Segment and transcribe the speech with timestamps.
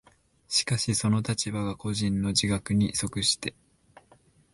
[0.47, 3.53] しかしその立場が個人の自覚に即して